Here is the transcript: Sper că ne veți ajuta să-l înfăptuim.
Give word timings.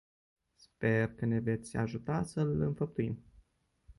Sper 0.55 1.07
că 1.13 1.25
ne 1.25 1.39
veți 1.39 1.77
ajuta 1.77 2.23
să-l 2.23 2.61
înfăptuim. 2.61 3.23